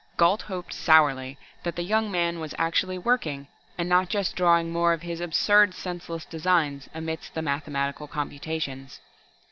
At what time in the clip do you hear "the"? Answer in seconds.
1.75-1.83, 7.35-7.43